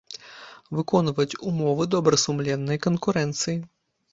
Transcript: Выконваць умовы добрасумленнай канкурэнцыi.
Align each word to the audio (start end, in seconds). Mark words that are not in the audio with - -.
Выконваць 0.77 1.37
умовы 1.51 1.83
добрасумленнай 1.97 2.83
канкурэнцыi. 2.87 3.57